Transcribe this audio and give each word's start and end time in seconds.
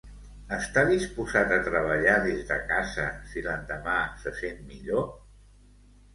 Està 0.55 0.83
disposat 0.91 1.53
a 1.57 1.59
treballar 1.67 2.15
des 2.23 2.41
de 2.53 2.57
casa 2.73 3.07
si 3.35 3.45
l'endemà 3.49 4.01
se 4.25 4.35
sent 4.41 4.67
millor? 4.73 5.07